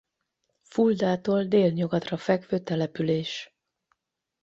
Fuldától 0.61 1.43
délnyugatra 1.43 2.17
fekvő 2.17 2.59
település. 2.59 3.55